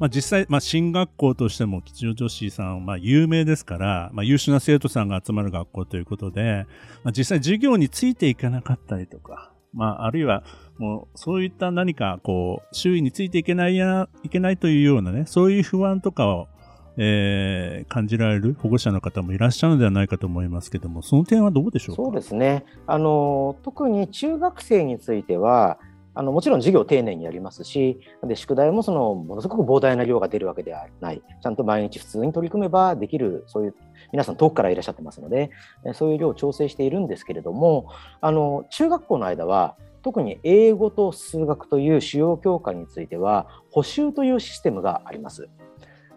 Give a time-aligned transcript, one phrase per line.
[0.00, 6.66] まあ、実際、まあ、進学校としても吉祥女子さんは有名ですから、まあ、優秀な生徒さんが集まる学校ということで、
[7.04, 10.42] まあ、実際授業についていかなかったりとか、まあ、あるいは
[10.78, 16.48] もうそういった何かこう周囲についていけないやいけないというようなねそういう不安とかを、
[16.96, 22.64] えー、感じられる保護者の方もいらっしゃるのではないかと思いますけどもその点はどうでしょうそうですね。
[22.86, 25.78] あの特に中学生については
[26.14, 33.74] あのもちろん授業を丁寧にやりますしで宿題もそのものすごく膨大な量が出るわけではないちゃんと毎日普通に取り組めばできるそういう
[34.12, 35.50] 皆さん遠くからいらっしゃってますので
[35.94, 37.88] そういう量を調整しているんですけれども
[38.20, 45.48] あの中学校の間は特に英語と数学という主要教科については補習というシステムがあります。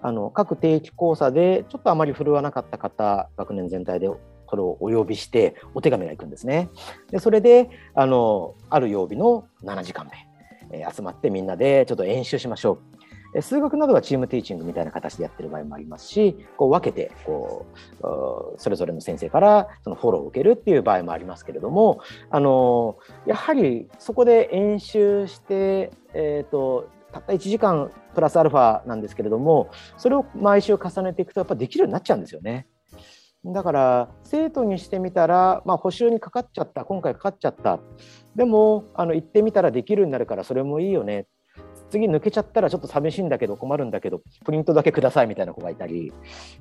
[0.05, 4.09] あの各定期講座でちょっとあまり振るわなかった方学年全体で
[4.53, 6.69] それをお呼びしてお手紙が行くんですね。
[7.09, 10.07] でそれであのある曜日の7時間
[10.69, 12.77] 目、えー、集まってみんなでちょっと演習しましょ
[13.33, 13.41] う。
[13.41, 17.65] 数学などはチームティーチングみたいな形でやってる場合もありますしこう分けてこ
[17.99, 32.67] うそれぞれの先生からそのフォローを受けるっていう場合もありますけれどもあのやはりそこで演習して、えーとたった1時間プラスアルファなんですけれどもそれを毎週重ねていくとやっぱできるようになっちゃうんですよね。
[33.45, 37.79] だから生徒にしてみたら、まあ、補修にかかっちゃった今回かかっちゃった。
[38.35, 41.27] でもあの行ってみたらできるようになるからそれもいいよね。
[41.93, 46.11] 次抜けちゃったらちょっと寂しいんだけど困るんだけどプリントだけくださいみたいな子がいたり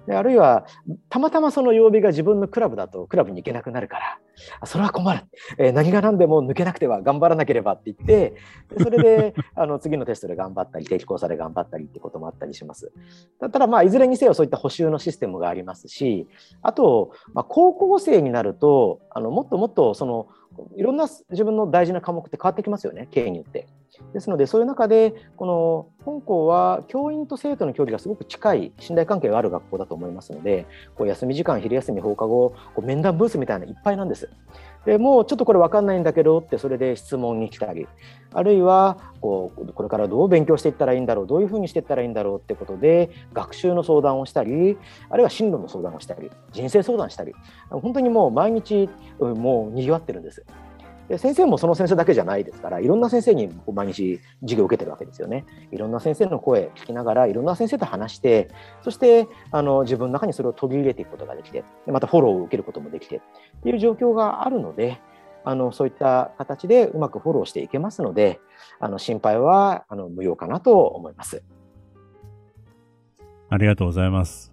[0.06, 0.66] であるいは
[1.08, 4.18] たまたまその曜日が自分のクラブだとクラブに行けなくなるから
[4.66, 5.22] それは困る、
[5.56, 8.34] えー、何が何でも抜けなくては頑張らなければって言って
[8.76, 12.92] でそれで あの次のテストで頑張ったり定期講座で頑張ったりってこともあったりします。
[13.40, 16.28] だったらまあいずれにせよそういった補修のシステムがありますし
[16.60, 20.28] あと、まあ、高校生になるとあのもっともっとその
[20.76, 23.66] いろんな自分の大事な科目って変わってきますよね、経営によって。
[24.12, 34.30] ですので、そういう中で、この本校は教員と生徒の距離がすごく近い、信頼関係がある学校だと思いますので、こう休み時間、昼休み、放課後、こう面談ブースみたいなのいっぱいなんです。
[34.84, 37.86] でもうちょっとこれ分かんないんだけどってそれで質問に来たり
[38.32, 44.76] あるいはこうこれからどう勉強していったらいいんだろうどういうふうにしていったらいいんだろうってことで学習の相談をしたり
[45.08, 47.32] あるいは進路の相談をしたり人生相談したり
[47.70, 48.88] 本当にもう毎日
[49.20, 50.44] もうにぎわってるんです。
[51.08, 55.44] で先生もその先生だけじゃないですからいろんな先生に毎日授業を受けてるわけですよね。
[55.70, 58.48] いろんな先生の声聞きながらいろんな先生と話して
[58.82, 63.20] そしてあの自分の中にそれを取り入れていくことができてまたフォローを受けることもできてっ
[63.62, 65.00] ていう状況があるので
[65.44, 68.40] あのそういった形でうまくフォローしていけますので
[68.78, 71.42] あの心配はあの無用かなと思います。
[73.48, 74.51] ありがとうございます。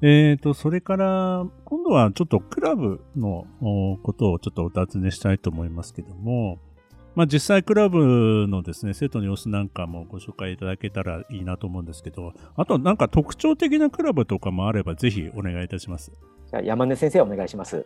[0.00, 3.46] えっ、ー、と、それから、今度はちょっとクラブの
[4.02, 6.58] ことをちょっとお尋ねしたいと思いますけども、
[7.16, 16.12] まあ実際クラブのですね、生徒の様子なんかもご紹介いただけたらいいなと思うんですけど、あとなんか特徴的なクラブとかもあればぜひお願いいたします。
[16.48, 17.84] じゃ山根先生お願いします。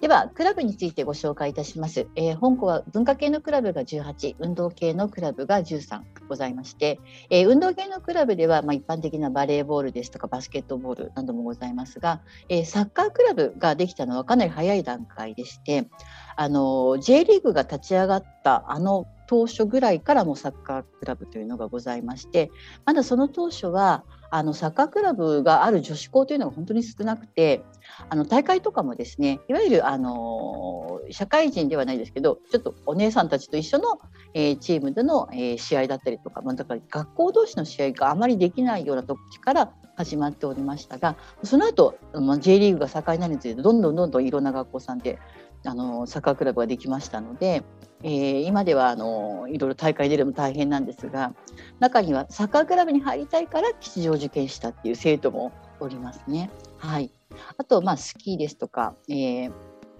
[0.00, 2.06] では、クラブについてご紹介いたします。
[2.16, 15.86] えー、本校は文化系のクラブが18、運動系のクラブが13ございまして、えー、運動系のクラブでは、まあ、一般的なバレーボールですとかバスケットボールなどもございますが、えー、サッカークラブができたのはかなり早い段階でして、
[16.34, 22.50] あの J リーグが立ち上がったあの当初ぐらいからもサッカークラブというのがございまして
[22.86, 27.62] まだその当初はあのサッカークラブがある女子校というのが本当に少なくて
[28.08, 33.98] あの大会とかもですねいわゆるあの社会人ではないですけどちょっとお姉さんたちと一緒の、
[34.34, 45.18] えー、チームでの、えー、試合だったりとか、まあ、だから学校同士の試合があまりできないような時から始まっておりましたがその後、まあ、J リーグが盛んになりについてどんどんどんどんいろんな学校さんで
[45.64, 47.62] あのサッカークラブができましたので、
[48.02, 51.34] えー、今ではあのいろいろ大会出るのも大変なんですが
[51.80, 56.50] 中にはサッカークラブに入りたいから吉祥受験したっていう生徒もおりますね。
[56.78, 57.10] はい、
[57.58, 59.52] あと、まあ、スキーですとか、えー、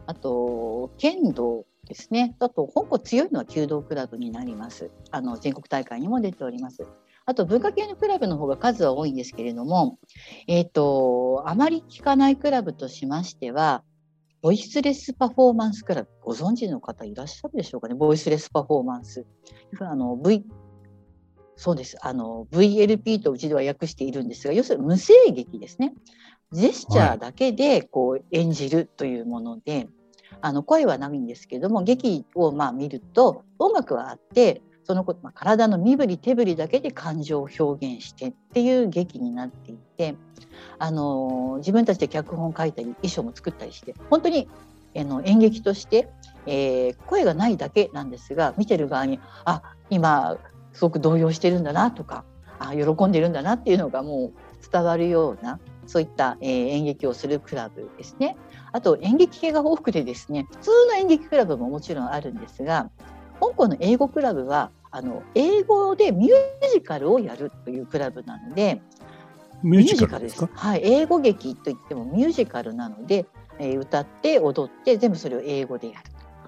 [0.06, 6.86] あと剣道ですねあと香港強いのは弓道クラブになりますあの全国大会にも出ております。
[7.26, 9.98] あと文化系のクラブの方が数は多いんですけれども、
[10.48, 13.84] えーとあまり聞かないクラブとしましては
[14.42, 19.26] ボイスレスパフォーマンスクラブ、ご存知の方いらっしゃるでしょうかね、ボイスレスパフォーマンス。
[19.80, 20.46] あの v
[21.56, 21.98] そうです。
[22.00, 25.92] あの VLP とうちでは訳しているんですが要するに無声劇ですね。
[26.52, 29.88] ジェスチャーだけでこう演じるというもので、はい、
[30.40, 40.16] あの声はないんですけども劇をまあ見ると音楽はあってそのこと、まあ、体の身振り手振りだけで感情を表現してっていう劇になっていて
[40.80, 44.48] あの自分たちで脚本を書いたり衣装も作ったりして本当に
[44.96, 46.08] あの演劇として、
[46.44, 50.38] えー、声がないだけなんですが見てる側にあ今
[50.72, 52.24] すごく動揺してるんだなとか
[52.58, 58.36] あ喜んでるんだなっていうのがもう伝わるようなそういった、えー、演劇をするクラブですね。
[58.72, 62.90] あと演劇系が多くてですね普通の演劇クラブももちろんあるんですが
[63.40, 66.32] 香港の英語クラブはあの英語でミュー
[66.72, 68.82] ジカルをやるというクラブなので
[69.62, 73.26] ミュージカルですはい、英語劇といってもミュージカルなので、
[73.58, 76.04] えー、歌って踊って全部それを英語でやる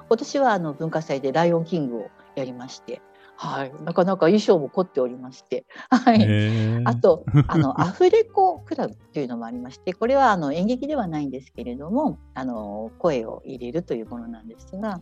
[0.09, 3.03] 今年はあの文化祭で「ライオンキング」をやりまして
[3.37, 15.01] はい、なかなか衣装も凝っておりまして、はい、あとあのアフレコクラブというのもありましてこれはあの演劇ではないんですけれどもあの声を入れるというものなんですが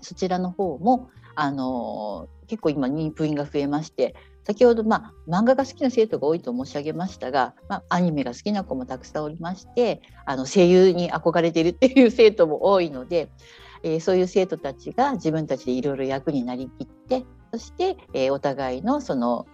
[0.00, 4.14] そちらの方もあの結構今人部員が増えまして
[4.46, 13.28] 先ほど、まあ、漫画が好きな生徒が多いと申し上げましたが、まあ、アニメが好きな子もたくさんおりましてあの声優に憧れているっていう生徒も多いので、
[13.82, 19.46] えー、そういう生徒たちが自分たちでいろいろ役になりきってそして、えー、お互いのその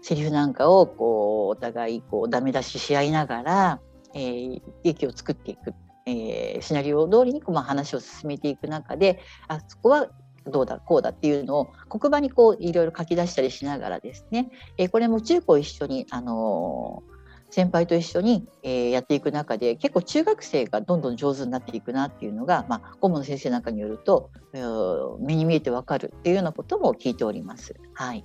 [0.00, 3.80] セリフなんかをこうお互いこうダメ出しし合いながら、
[4.14, 5.74] えー、劇を作っていく、
[6.06, 10.06] えー、シナリオ通りにこう、まあ、話を進めていく中であそこは
[10.50, 27.74] どうだこうだっていうのを黒板にこういろいろ書き出したりしながらですね、えー、これも中高一緒に、あのー、先輩と一緒に、えー、やっていく中で結構中学生がどんどん上手になっていくなっていうのが、まあ、顧問の先生なんかによると、えー、目に見えてわかるっていうようなことも聞いております。
[27.94, 28.24] はい、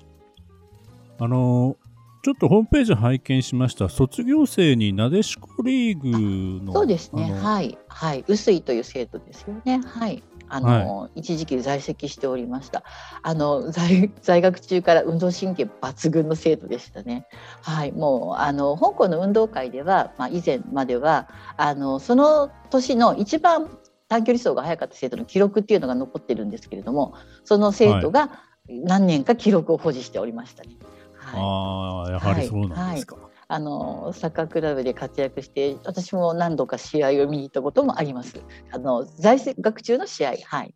[1.19, 1.77] あの
[2.23, 3.89] ちょっとホームページ拝見しました。
[3.89, 7.33] 卒業生になでしこリーグのそうですね。
[7.33, 7.79] はい。
[7.87, 8.23] はい。
[8.27, 9.81] 臼井という生徒ですよね。
[9.83, 10.21] はい
[10.51, 12.83] あの、はい、一時期在籍しておりました。
[13.23, 17.25] あの在在学中から運動神経抜群の生徒でしたね。
[17.61, 17.91] はい。
[17.91, 23.69] もうあの香港の運動会では、まあ、以前まではあのその年の一番
[24.09, 27.15] 短距離走が速かった生徒の記録っていうのが残ってるんですけれども
[27.45, 30.75] その生徒が何年か記録を保持しておりましたね。
[31.15, 33.15] はい、ああやはりそうなんですか。
[33.15, 38.41] はいあのサッカークラブで活躍して私も何度か試合を見に行ったこともあります。
[38.71, 40.73] あの在学中の試合、はい、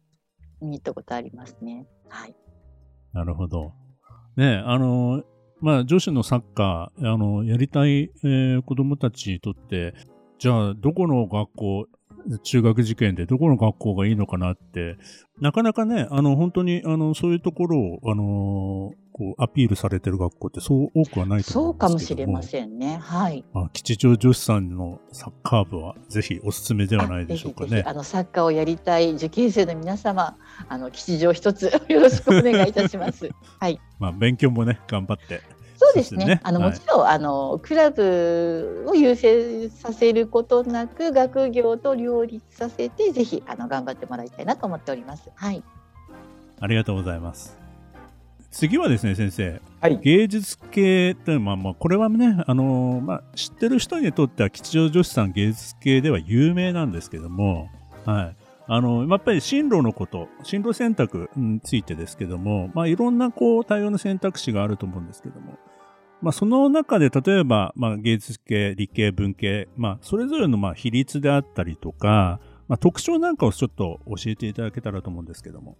[0.61, 1.87] 見に行ったことありますね。
[2.09, 2.35] はい。
[3.13, 3.71] なるほど。
[4.35, 5.23] ねあの
[5.61, 9.93] まあ女子のサッカーあのやりたい、えー、子供たちにとって
[10.37, 11.85] じゃあどこの学校
[12.43, 14.97] 中学受験でどこの学校がいいのかなって、
[15.39, 22.97] なかなかね、あの、本当に、あの、そういうところを、あのこう、アピールされてる学校ってそう多くはないと思うんですけどそうかもしれませんね。
[23.01, 23.45] はい。
[23.53, 27.83] まあ、吉祥女子さんのサッカー部は、ぜひおすすめではないでしょうかね。
[27.85, 30.37] あの、サッカーをやりたい受験生の皆様、
[30.67, 33.29] あの、吉祥一つよろしくお願いいたします。
[33.59, 33.79] はい。
[33.99, 35.41] まあ、勉強もね、頑張って
[35.77, 36.39] そうですね。
[36.43, 45.29] あの、もちろんあのクラブを優先させることなく学業と両立させてぜひあの頑張ってもらいたいなと思っております。
[45.35, 45.63] はい。
[46.59, 47.65] ありがとうございます。
[48.51, 49.61] 次はですね、先生。
[49.81, 57.69] はい、芸術系というのは、まあ、これはね、あのまあ、知ってる人にとっては吉祥女子さん芸術系では有名なんですけども、
[58.05, 58.35] はい。
[58.67, 65.59] あの、やっぱり進路のこと、進路選択についてですけども、まあ、いろんなこう、多様な選択肢があると思うんですけども、
[66.25, 75.77] まあ、その中で例えば、まあ、芸術系、理系、文系、まあ、それぞれのまあ比率であったりとか、まあ、特徴なんかをちょっと教えていただけたらと思うんですけども。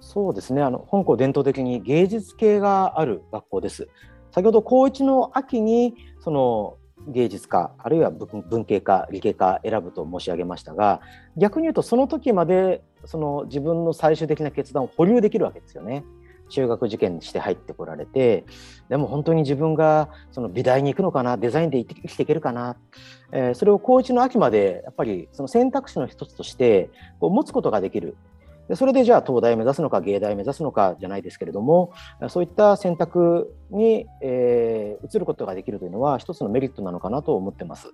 [0.00, 3.86] そうですねあの香港伝統的に芸術系がある学校です。
[4.32, 11.00] 先ほど高一の秋にその芸術科あるいは文系科理系科選ぶと申し上げましたが
[11.36, 16.04] 逆に言うとその時までその自分の最終的な決断を保留できるわけですよね。
[16.48, 18.44] 中学受験して入ってこられて
[18.88, 22.76] でも本当に自分がその美大に行くのかなデザインで生きていけるかな、
[23.32, 28.16] えー、それを高1の秋までやっぱりその選択肢の一つとしてこう持つことができる
[28.68, 31.92] でそれでじゃあ東大目指すのか芸大目指すのかじゃないですけれども
[32.28, 37.92] そういった選択に、えー、移ることができるというのは一つのメリットなのかなと思ってます。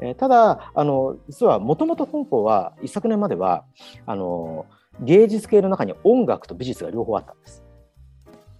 [0.00, 3.64] えー、ただあの実はもともと香港は一昨年までは
[4.06, 4.66] あの
[5.00, 7.61] 芸術系の中に音楽と美術が両方あったんです。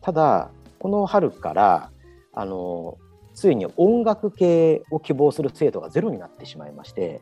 [0.02, 1.90] ただこの春から
[2.34, 2.98] あの
[3.34, 7.20] ついに音楽系を希望する生徒がゼロになってしまいまして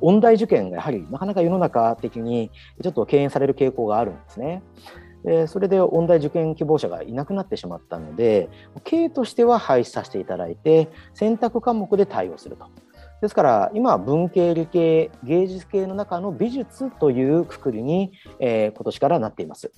[0.00, 2.50] 音大受験がやはりなかなか世の中的に
[2.82, 4.62] ちょっと敬遠される傾向があるんですね。
[5.24, 8.48] でそれで音大受験希望者がいなくなってしまったので
[8.82, 12.66] 経としては廃止させていただいて選択科目で対応すると。
[13.20, 19.72] ですから今は文系理系芸術系の中の美術というくくりに、えー、今年からなっています。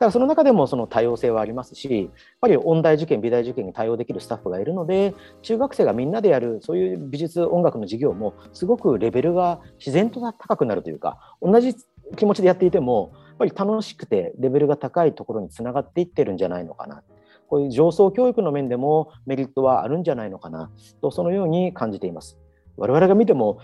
[0.00, 11.74] だからその中でもその多様性はありますし、やっぱり音大受験、美大受験に対応できるスタッフがいるので、中学生がみんなでやるそういう美術、音楽の授業もすごくレベルが自然と高くなるというか、同じ
[12.16, 17.02] 気持ちでやっていても、やっぱり楽しくてレベルが高いところにつながっていってるんじゃないのかな。
[17.48, 20.70] こういう上層教育の面でもメリットはあるんじゃないのかな
[21.02, 22.38] と、そのように感じています。
[22.78, 23.58] 我々が見ても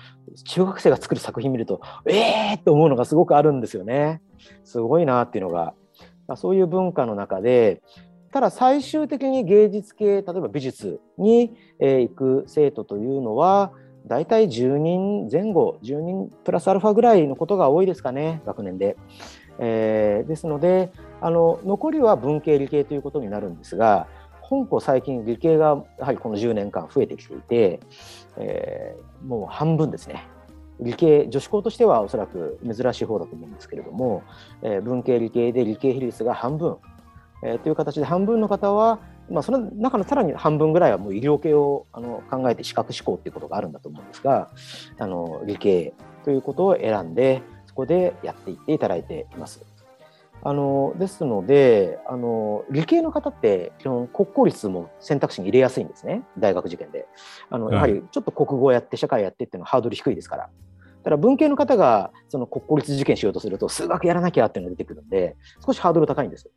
[0.44, 4.20] 中学生が作る作品見るとえーって思うのがすごくあるんですよね。
[4.64, 5.72] すごいなっていうのが
[6.26, 7.82] まそういう文化の中で
[8.32, 13.72] ただ最終的に芸術系例えば美術に、え行く生徒というのは
[14.06, 18.96] 大体10人前後10人プラスアルファぐらいのことが多いですかね学年で。
[19.58, 24.06] えー、ですのであの残りは文系理系ということになるんですが
[24.42, 27.80] 本校最近理系がやはりこの10年間増えてきていて、
[28.36, 30.28] えー、もう半分ですね
[30.80, 34.22] 理系女子校としてはおそらく珍しい方だと思うんですけれども、
[34.62, 36.76] えー、文系理系で理系比率が半分、
[37.42, 44.50] えー、という形で半分の方は、まあ、その中のさらに半分ぐらいはもう医療系をあの考えて資格志向っていうことがあるんだと思うんですが
[44.98, 49.75] あの理系ということを選んでそこでやっていっていただいています。
[50.42, 57.06] あのですのであの理系の方って基本国公立も選択肢に入れやすいんですね大学受験で
[57.50, 60.42] あのやはりちょっと国語やって社会やってっていうのはハードル低いですから。
[60.44, 66.50] だから文系の方がその国公立受験しようとすると数学やらなきゃっていうのが出てくるんで少しハードル高いんです。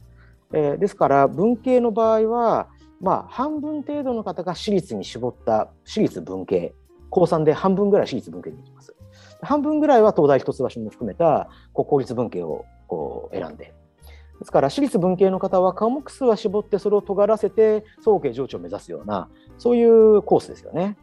[0.54, 2.68] えー、ですから文系の場合は
[3.00, 6.74] まあ半分程度の方が私立に絞った私立文系
[7.12, 8.96] 高3で半分ぐらい私立文系に行きます。
[9.42, 13.74] 半分ぐらいは東大一橋も含めた国公立文系をこう選んで
[14.40, 20.98] ですから私立文系の方は科目数は絞ってそれを尖らせて総計上智を目指すようなそういうコースですよね。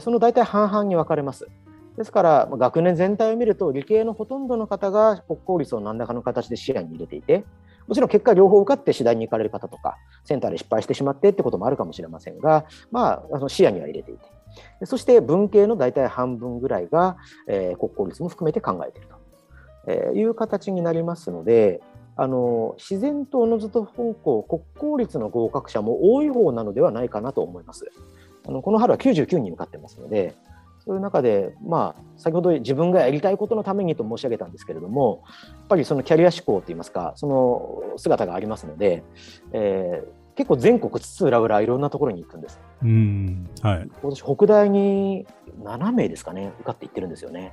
[0.00, 1.46] その大体半々に分かれます。
[1.96, 7.44] ですから学年全体を見ると理系のほとんどの方が国公立を何らかの形で視野に入れていて
[7.86, 17.16] もちろん結果両方受かって次第に行かれる方とかセンターで失敗してしまってってこともあるかもしれませんが、まあ、あの視野には入れていてそして文系の大体半分ぐらいが、
[17.48, 19.13] え、国公立も含めて考えていると、
[19.86, 21.80] えー、いう形になりますので
[22.16, 27.90] あの自然とおのずと本校国公立の合格者も多い方なのではないかなと思います。
[28.46, 30.34] あのこの春は99人受かってますので
[30.84, 39.02] そういう中で、まあ、先ほど自分がやりたいことのためにと申し上げたんですけれどもやっぱりそのキャリア志向といいますかその姿がありますので、
[39.52, 42.60] えー、結構全国津々浦々いろんなところに行くんです。
[42.82, 45.26] うんはい、今年北大に
[45.62, 47.52] 7名ですかね受かっていってるんですよね。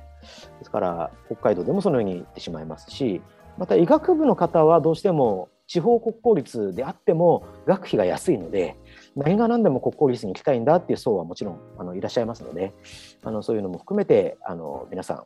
[0.58, 3.20] ですから北海道でもそのように行ってしまいますし
[3.58, 8.76] また医学部の方はどうしても地方国公立であっても学費が安いので
[9.16, 12.74] 何が何でも国公立に行きたいんだっていう層はもちろんあのいらっしゃいますので
[13.22, 15.24] あのそういうのも含めてあの皆さん、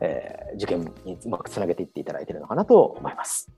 [0.00, 3.50] えー、受験にうまくつなげていっていただいているのかなと思います。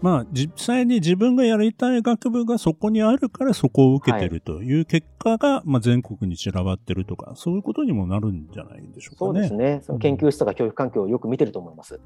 [0.00, 9.48] まあ、実際に自分がやりたい学部がそこにあるからそこを受けてるという結果が、はい、まあ、全国に散らばってるとか、そういうことにもなるんじゃないでしょうかね。
[9.48, 9.80] そうですね。
[9.82, 12.00] その研究室とか教育環境をよく見てると思います。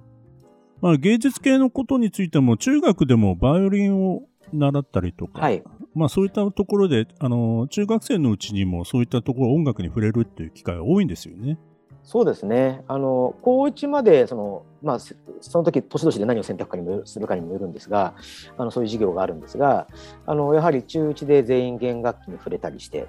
[0.80, 4.22] まあ、芸術系のことについても、中学でもバイオリンを
[4.52, 5.62] 習ったりとか、はい、
[5.94, 11.58] まあそういったところで、あの、中学生のうちにもそういったところ、音楽に触れるっていう機会が多いんですよね。
[12.04, 12.82] そうですね。
[12.88, 15.14] あの、高1まで、その、まあ、そ
[15.58, 18.14] の時、年々で何を選択かにもするかにもよるんですが、
[18.58, 19.86] あの、そういう授業があるんですが、
[20.26, 23.06] あの、やはり中1で全員弦楽器に触れたりして、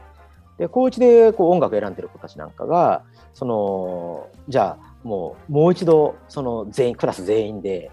[0.57, 7.91] で、高1でこう音楽を選んでる子たちなんかが、その、じゃあ、もうもう一度その全員クラス全員で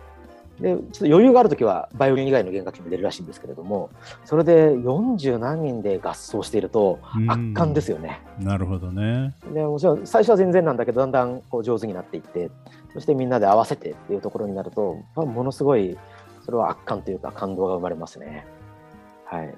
[0.60, 3.90] でちょっと余裕がある時はバイオリン以外の弦楽器も出るらしいんですけれども
[4.24, 8.20] それで40何人で合奏していると圧巻ですよね。
[8.38, 12.50] なるほどねでもちろん最初は全然なんだけどだんだんこう上手になっていって
[12.92, 15.96] そしてみんなで合わせてっていうところになると、まあ、ものすごい
[16.44, 18.46] それは圧巻というか感動が生まれますね。
[19.24, 19.54] はい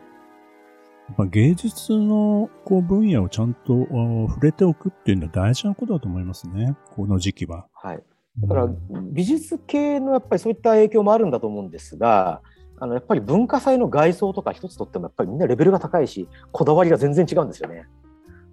[1.12, 3.86] ぱ芸術のこう分野をちゃんと
[4.28, 7.66] 触れておくっていうのは大事なことだと思いますね、この時期は。
[7.74, 8.02] はい、
[8.38, 8.68] だから
[9.10, 12.40] 美術系のやっぱりそういった影響もあるんだと思うんですが、
[12.78, 17.86] あのやっぱり文化祭の外装とか一つとってもやっぱりみんなレベルが高いし、こだわりが全然違うんですよね。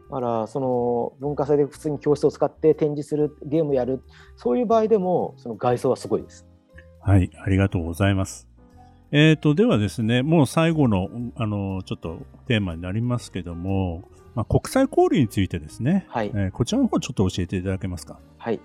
[0.10, 4.02] だからその文化祭で普通に教室を使って展示するゲームやる
[4.36, 6.46] そういう場合でもその外装はすごいです。
[7.02, 8.48] はい、ありがとうございます。
[9.12, 14.04] えっ、ー、と、ではですね、もう最後の、あの、ちょっとテーマになりますけども、
[14.36, 18.20] まあ、国際交流についてですね、はい、えー、こちらの方ちょっと教えていただけますか？
[18.38, 18.60] はい。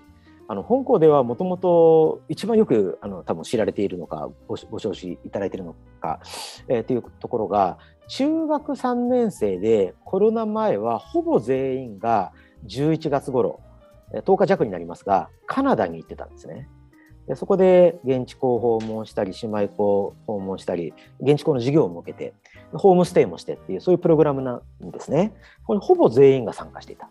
[0.47, 6.19] あの本校ではもともと一番よくあの多分知られているのかごご承知いただいているのか、
[6.67, 12.31] えー、というところが中学3年生でコロナ前はほぼ全員が
[12.67, 13.59] 11月頃
[14.13, 16.69] 10日弱になりますがカナダに行ってたんですね。
[17.27, 22.35] でそこで現地校を訪問したり姉妹校を訪問したり現地校の授業を設けて
[22.71, 25.33] ホームステイもしてっていうそういうプログラムなんですね。
[25.65, 27.09] これほぼ全員が参加していた。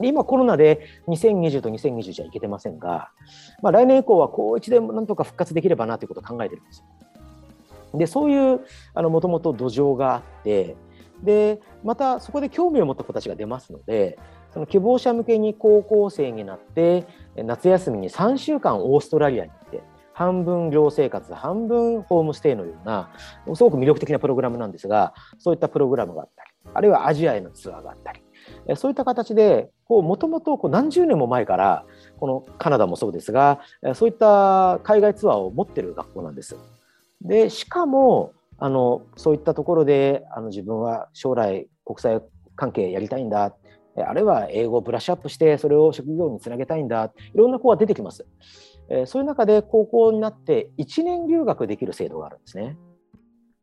[0.00, 3.10] で今コロナで2020と2021はいけてませんが、
[3.62, 6.84] まあ、来年以降は高1でなんとか復活できればなということを考えてるんですよ。
[7.98, 8.60] でそういう
[8.94, 10.76] もともと土壌があって
[11.22, 14.18] でまたそこで興味を持った子たちが出ますので
[14.52, 23.10] その希望者向けに高校生になって夏休みに3週間オーストラリアに行って半分寮生活半分ホームステイのような
[23.54, 28.25] すごく魅力的なプログラムなんですがそういったプログラムがあったりあるいはアジアへのツアーがあったり
[28.76, 31.84] そういった形でもともと何十年も前から
[32.18, 33.60] このカナダもそうですが
[33.94, 36.56] そういった海外ツアーを持ってる学校なんです。
[37.20, 42.20] でしかもあのそういったところであの自分は将来国際
[42.56, 43.54] 関係やりたいんだ
[43.96, 48.26] あるいは英語をブラッシュアップしてそれを職業につなげたいんだいろんな子が出てきます。
[49.06, 52.76] そういう中で高校になって1年留学できる制度があるんですね。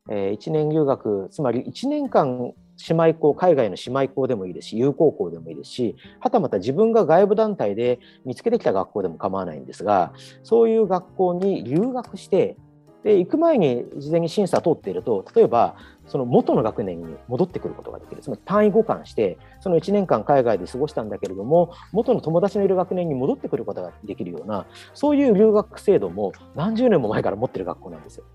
[0.09, 2.53] 1年留学つまり1年間
[2.89, 10.13] 姉妹校海外の姉妹校でもいいですし友好校でもいいですしはたまた自分が外部団体で見つけてきた学校でも構わないんですが
[10.43, 12.57] そういう学校に留学して
[13.03, 15.75] で行く前に事前に審査を通っていると例えば
[16.07, 28.25] その元の学年に戻ってくることができるつまり単位互換してその1年間海外で過ごしたんだけれども元の友達のいる学年に戻ってくることができるようなそういう留学制度も何十年も前から持ってる学校なんですよ。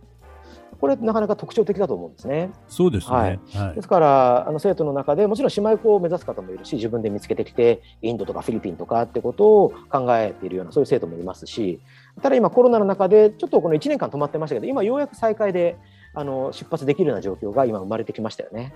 [0.80, 2.50] これなかなか特徴的だと思うんですね。
[2.68, 3.16] そうですね。
[3.16, 3.40] はい。
[3.54, 11.80] はい、ですからあの生徒の中でもちろん姉妹校を目指す方もいるし、自分で見つけてきてインドとかフィリピンとかってことを考えているようなそういう生徒もいますし、
[12.22, 15.76] ただ今コロナの中でちょっとこの1年間止まってましたけど、今ようやく再開で
[16.14, 18.72] あの出発できるような状況が今生まれてきましたよね。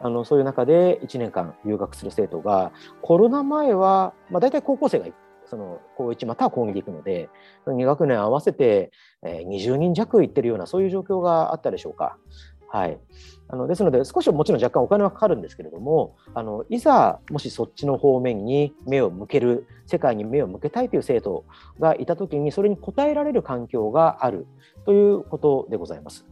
[0.00, 2.70] あのそういう中で1年間留学する生徒が
[3.02, 5.06] コロナ前は、まあ、大体高校生が
[5.48, 7.28] その高1または高2で行くので
[7.66, 8.90] 2学年合わせて
[9.22, 12.16] 20人弱行ってるようなそういう状況があったでしょうか。
[12.70, 12.98] はい、
[13.48, 21.46] あのですので少しもちろん若干お金はかかるんですけれどもあのいざもしそっちの方面に目を向ける世界に目を向けたいという生徒
[21.80, 24.46] がいた時にそれに応えられる環境がある
[24.84, 26.26] ということでございます。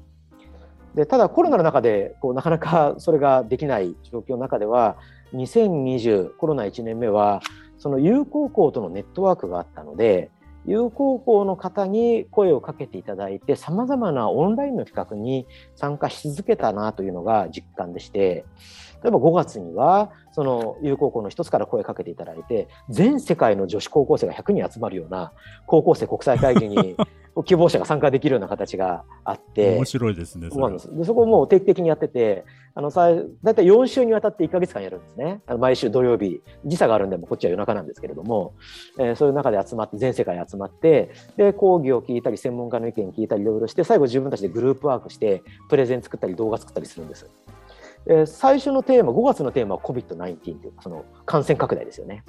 [0.94, 4.96] でただコロナの中でこうなかなかそれができない状況の中では
[5.34, 7.40] 2020コロナ1年目は
[7.86, 10.32] その友好校とのネットワークがあったので
[10.66, 15.46] 友好校の方に声をかけていただいてさまざまなオンラインの企画に
[15.76, 18.44] 参加し続けたなというのが実感でして
[19.04, 25.30] 例えば5月にはその友好校の一つから声かけていただいて全世界の女子高校生が100人集まるような
[25.68, 26.96] 高校生国際会議に
[27.44, 30.58] 希望者が参加できるような形があって面白いですねそ
[30.90, 32.44] でそこをもう定期的にやってて
[32.74, 33.08] あのさ
[33.42, 38.54] 大体4週にわたって1か月間やるんですねあの毎週土曜日時差があるんでもこっちは夜中なんですけれども、
[38.98, 47.30] えー、そういう中で集まって全世界集まってで講義を聞いたり専門家の意見聞いたりいろいろして最後自分たちでグループワークしてプレゼン作ったり動画作ったりするんです。
[48.08, 52.24] えー、最初のテーマ5月のテーマは COVID-19 というその感染拡大ですよね。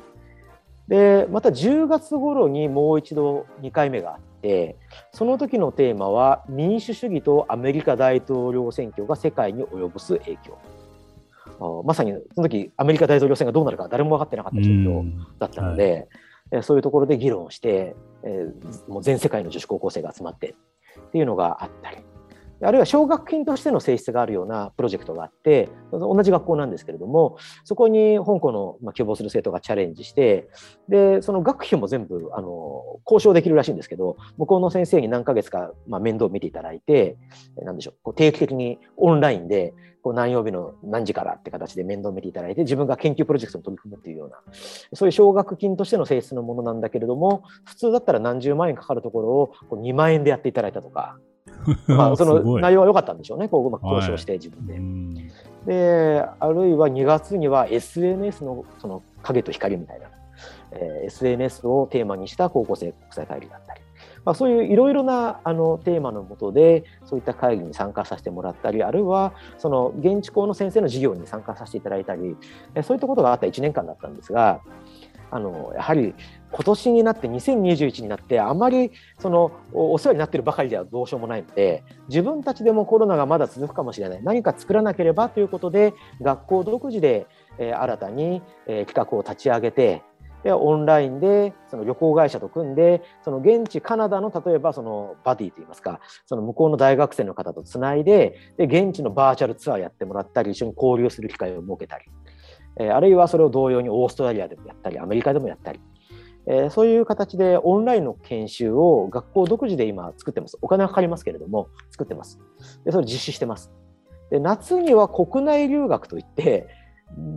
[0.87, 4.77] でまた10月頃にもう一度2回目があって
[5.11, 10.57] その時のテーマは民主主義とアメリカ大統領選挙が世界に及ぼす影響。
[11.85, 15.03] まさにその時アメリカ大統領選がどうなるか誰も分かってなかった状況
[15.39, 16.07] だったので、
[16.51, 21.97] はい、そういうところで議論をして、えー、もう全世界の女子高校生が集まってっていうのがあったり
[22.61, 30.47] あるいは奨学金としての性質があるようなプロジェクトがあって同じ学校なんですけれどもそこに香港の、希望する生徒がチャレンジして
[30.89, 37.17] でその学費も全部あの交渉できるらしいんですけど向こうの先生に何ヶ月か、まあ面倒を見ていただいて
[37.63, 44.37] 何でしょうこう定期的にオンラインでこう何曜日の何時からって形で面倒を見ていただいて自分が研究プロジェクトに取り組むっていうような
[44.93, 51.19] そういう奨学金としての性質のものなんだけれども普通だったら何十万円かかるところをこう2万円でやっていただいたとか。
[51.87, 54.73] まあ、その内容は良かったんでしょうね、こううまく交渉して自分で。
[54.73, 60.07] はい、で、あるいは2月には SNS のその影と光みたいな、
[60.71, 63.81] えー、SNS をテーマにした高校生国際会議だったり、
[64.25, 72.35] まあ、そういういろいろなあのテーマのもとでそういった会議に参加させてもらったりあるいはその現地校の先生の授業に参加させていただいたり
[72.83, 74.61] そういったことがあった1年間だったんですが
[75.29, 76.13] あのやはり
[76.51, 84.23] 今年になって2021になってあまりそのお世話になっているばかりではどうしようもないので自分たちでもコロナがまだ続くかもしれない。
[84.23, 87.27] 何か作らなければということで学校独自で、
[87.59, 90.03] え、新たに、え、企画を立ち上げて
[90.43, 102.05] でオンラインでその旅行会社と組んでその現地カナダの例えばそのバディといいますかその向こうの大学生の方とつないでで現地のバーチャルツアーやってもらったり一緒に交流する機会を設けたり、
[102.79, 105.79] え、あるいはそれを同様にオーストラリアでもやったりアメリカでもやったり、
[106.45, 110.57] え、そういう形でオンラインの研修を学校独自で今作ってます。
[110.61, 112.39] お金はかかりますけれども作ってます。
[112.85, 113.71] でそれ実施してます。
[114.29, 116.67] で夏には国内留学といって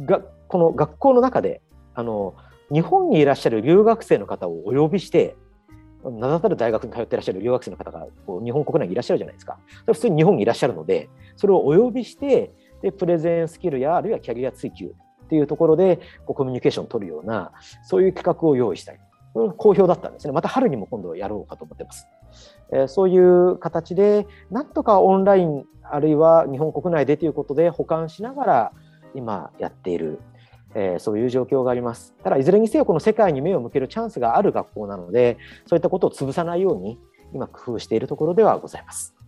[0.06, 1.60] がこの学校の中で
[1.94, 2.34] あの
[2.72, 5.36] 日本にいらっしゃる留学生の方をお呼びして
[6.04, 9.58] 名だたる大学に通っていらっしゃる留学生の方がこう日本国内にいらっしゃるじゃないですか。
[9.82, 14.94] それ普通に日本にいらっしゃるのでそれをお呼びしてでプレゼンスキルやあるいはキャリア追求
[15.30, 17.52] っていうところでこうコミュニケーションを取るような
[17.84, 18.98] そういう企画を用意したり
[19.32, 22.08] 好評だったんですねまた春にも今度やろうかと思ってます、
[22.72, 28.72] えー、そういう形でなんとかオンラインあるいは日本国内でということで保管しながら
[29.14, 30.18] 今やっている
[30.72, 32.14] えー、そういう状況があります。
[32.22, 36.96] ただいずれにせよこの世界に目を向けるチャンスがある学校なのでそういったことを潰さないように
[37.34, 39.19] 今工夫しているところではございます。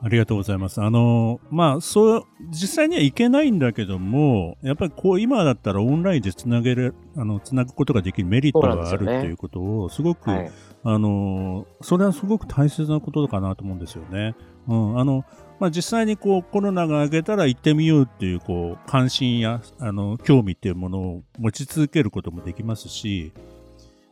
[0.00, 0.80] ありがとうございます。
[0.80, 10.50] あの、まあ、そう、実際にはいけないんだけども、やっぱりこう、今だったらオンラインでつなげる、あの、つなぐことができるメリットがあるっていうことを、すごく、はい、
[10.84, 14.36] あの、それはすごく大切なことかなと思うんですよね。
[14.68, 15.24] うん、あの、
[15.58, 23.32] まあ、実際にこうコロナが明けたら行ってみようっていうこう関心やあの興味っていうものを持ち続けることもできますし、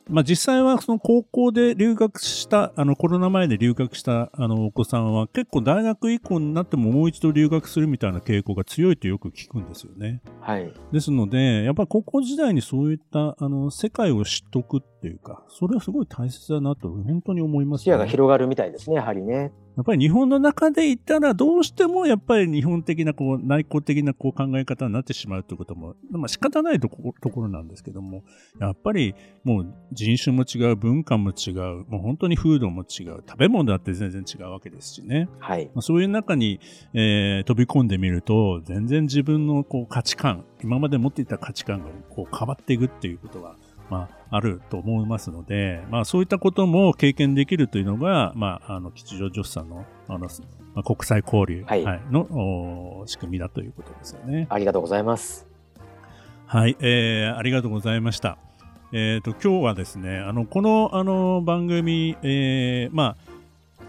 [0.09, 10.23] まあ、実際はその高校で留学した、あのコロナ前で留学したあのお子さんは結構大学以降になってももう一度留学するみたいな傾向が強いとよく聞くんですよね。
[10.41, 10.73] はい。
[10.93, 17.85] ですので、やっぱり高校時代にそういったあの世界を知っとくっていうか、それはすごい大切だなと本当に思います、ね。
[17.85, 19.53] 視野が広がるみたいですね、やはりね。
[19.77, 28.25] やっぱり日本の中で言ったらどうしてもやっぱり日本的なこう内向的なこう考え方になってしまうということも、まあ仕方ないところなんですけども、
[28.59, 35.29] やっぱりもう人種も違う、文化も違う、もう本当に風土も違う、食べ物だって全然違うわけですしね。
[35.41, 35.67] はい。
[35.67, 36.59] まあ、そういう中に、
[36.95, 43.57] えー、飛び込んでみると、全然自分のこう価値観、今まで持っていた価値観がこう変わっていくっていうことは、
[43.91, 50.29] まあ、あると思いますので、まあ、そういったことも経験できるというのが、まあ、あの吉祥女子さんのあの、
[50.75, 54.47] まあ、国際交流、はい、の仕組みだということですよね。
[54.51, 55.47] ありがとうございます。
[56.47, 58.39] はい、えー、ありがとうございました。
[58.93, 63.26] えっ、ー、と今日はですね、あのこのあの番組、えー、まあ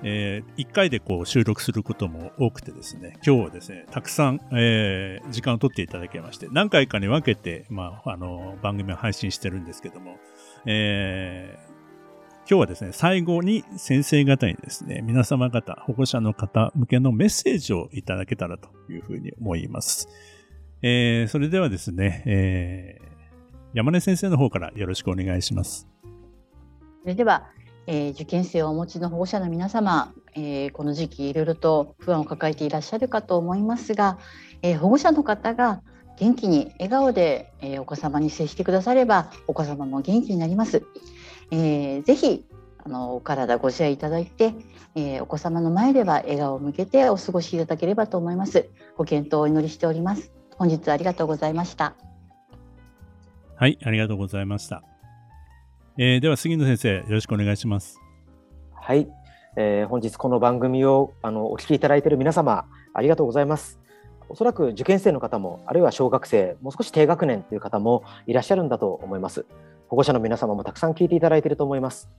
[0.04, 10.18] えー、1回でこう収録することも多くてですね、今日はですね、たくさん、えー、時間を取っていただきまして、何回かに分けて、まあ、あの、番組を配信してるんですけども、
[10.66, 11.68] えー、
[12.50, 20.08] 今日はですね、最後に先生方にですね、皆様方、保護者の方向けのメッセージをいただけたらというふうに思います。
[20.82, 23.08] えー、それではですね、えー、
[23.74, 25.88] 山根先生の方からよろしくお願いします。
[27.02, 27.50] それでは、
[27.88, 34.20] えー、受験生をお持ちの保護者の皆様、えー、この時期いろいろと不安を抱えていらっしゃるかと思いますが、
[34.62, 35.82] えー、保護者の方が
[36.20, 40.84] 元気に笑顔で、えお子様に接してくださればお子様も元気になります。
[41.52, 42.44] えー、ぜひ
[42.84, 44.56] あのお体ご自愛いただいて、
[44.96, 48.68] えお子様の前では笑顔を向けてお過ごしいただければと思います。
[48.98, 50.32] ご検討をお祈りしております。
[50.56, 51.94] 本日はありがとうございました。
[53.56, 54.97] はい、ありがとうございました。
[56.00, 58.00] えー、では杉野先生よろしくお願いします。
[58.72, 59.10] はい、
[59.56, 63.80] えー、本日この番組をあのお聞きいただいている皆様ありがとうございます。
[64.30, 69.48] おそらく受験生の方もあるいは小学生もう少し低学年という方もいらっしゃるんだと思います。
[69.88, 72.12] 保護者の皆様もたくさん聞いていただいていると思います。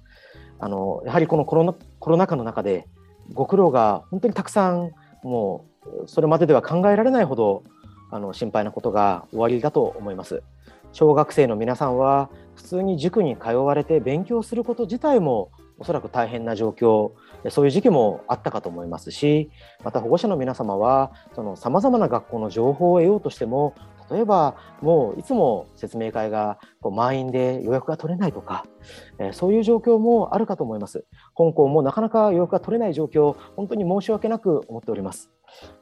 [0.58, 2.88] あのやはりこのコロナコロナ禍の中で
[3.32, 4.90] ご苦労が本当にたくさん
[5.22, 7.62] もうそれまででは考えられないほど
[8.10, 10.42] あの心配なことが終わりだと思います。
[10.92, 17.12] 小学生の皆さんは普通に塾に通われて勉強すること自体もおそらく大変な状況
[17.50, 19.48] そういう時期もあったかと思いますし
[19.84, 21.12] また保護者の皆様は
[21.54, 23.76] さまざまな学校の情報を得ようとしても
[24.10, 28.64] 例えばもういつも説明会がこう満員で予約が取れないとか、
[29.18, 31.04] えそういう状況もあるかと思います。
[31.36, 35.30] 香港もなかなか予約が取れない状況、本当に申し訳なく思っております。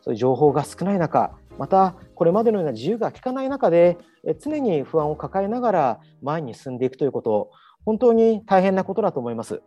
[0.02, 3.98] そういう情報が少ない中、またこれまでのような自由が利かない中で
[4.40, 7.50] 常に不安を抱えながら前に進んでいくということ
[7.84, 9.62] 本当に大変なことだと思います。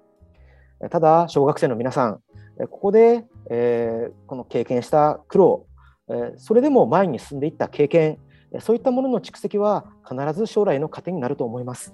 [0.89, 2.19] ただ小学生の皆さん
[2.57, 5.65] ここで、えこの経験した苦労
[6.09, 8.17] えそれでも前に進んでいった経験
[8.59, 11.93] そういったものの蓄積は必ず将来の糧になると思います。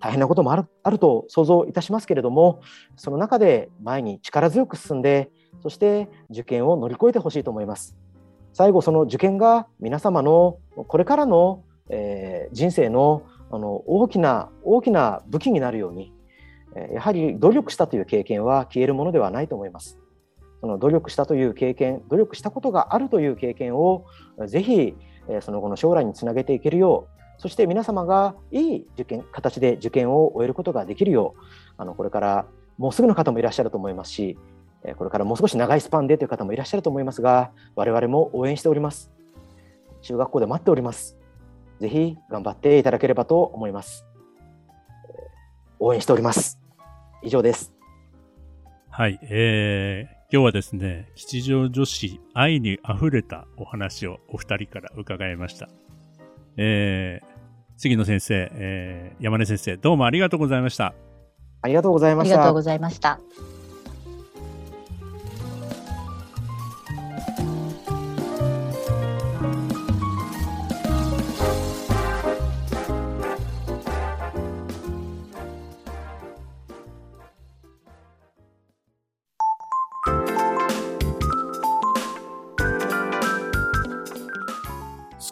[0.00, 2.60] 大変なこともあるあると想像いたしますけれども
[2.96, 5.30] その中で前に力強く進んで
[5.62, 7.96] そして受験を乗り越えてほしいと思います。
[8.52, 16.12] 最後その受験が皆様のこれからの、えー、人生のあの大きな大きな武器になるように、
[16.76, 19.98] えやはり努力したという経験は消えるものではないと思います。
[20.60, 24.04] その努力したという経験、努力したことがあるという経験を
[24.46, 24.94] ぜひ
[25.28, 31.42] えその後の将来につなげていけるよう、そして皆様がいい受験形で受験を終えることができるよう、
[31.76, 32.46] あのこれから
[32.78, 34.38] もうすぐの方もいらっしゃると思いますし、
[34.96, 39.10] これからもう少し長いスパンでという方もいらっしゃると思いますが、我々も応援しております。
[40.02, 41.16] 中学校で待っております。
[41.80, 44.06] ぜひ頑張っていただければと思います。
[45.78, 46.58] 応援しております。
[47.22, 47.72] 以上です。
[48.90, 55.68] はい、えー、今日はですね、吉祥女子愛に溢れたお話をお二人から伺いました。
[56.56, 57.26] えー、
[57.76, 60.94] 杉野先生、えー、山根先生、どうもありがとうございました。
[61.62, 62.34] ありがとうございました。
[62.34, 63.20] ありがとうございました。